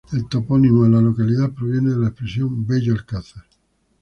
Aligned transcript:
El 0.11 0.27
topónimo 0.27 0.85
de 0.85 0.89
la 0.89 0.99
localidad 0.99 1.51
proviene 1.51 1.91
de 1.91 1.97
la 1.99 2.07
expresión 2.07 2.65
"bello 2.65 2.91
alcázar". 2.93 3.43